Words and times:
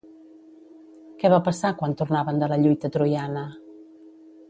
Què 1.19 1.31
va 1.35 1.39
passar 1.49 1.73
quan 1.83 1.95
tornaven 2.01 2.43
de 2.45 2.51
la 2.55 2.61
lluita 2.65 2.95
troiana? 2.99 3.49